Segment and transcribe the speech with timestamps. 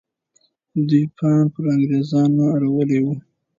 [0.87, 3.13] دوی پاڼ پر انګریزانو اړولی وو.